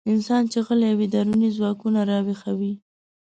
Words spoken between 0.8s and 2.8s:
وي، دروني ځواکونه راويښوي.